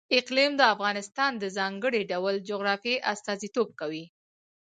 [0.17, 4.05] اقلیم د افغانستان د ځانګړي ډول جغرافیه استازیتوب کوي.